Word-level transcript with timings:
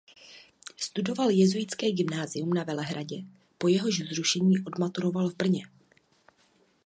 Studoval 0.77 1.29
jezuitské 1.29 1.91
gymnázium 1.91 2.49
na 2.53 2.63
Velehradě 2.63 3.23
po 3.57 3.67
jehož 3.67 3.97
zrušení 3.99 4.55
odmaturoval 4.65 5.29
v 5.29 5.35
Brně. 5.35 5.65